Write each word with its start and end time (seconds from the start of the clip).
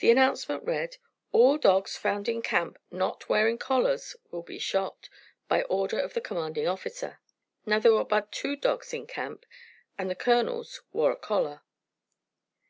The 0.00 0.10
announcement 0.10 0.64
read: 0.64 0.98
"All 1.32 1.56
dogs 1.56 1.96
found 1.96 2.28
in 2.28 2.42
camp 2.42 2.78
not 2.90 3.26
wearing 3.30 3.56
collars 3.56 4.14
will 4.30 4.42
be 4.42 4.58
shot, 4.58 5.08
by 5.48 5.62
order 5.62 5.98
of 5.98 6.12
the 6.12 6.20
commanding 6.20 6.68
officer." 6.68 7.20
Now 7.64 7.78
there 7.78 7.94
were 7.94 8.04
but 8.04 8.30
two 8.30 8.56
dogs 8.56 8.92
in 8.92 9.06
camp, 9.06 9.46
and 9.96 10.10
the 10.10 10.14
colonel's 10.14 10.82
wore 10.92 11.10
a 11.12 11.16
collar. 11.16 11.62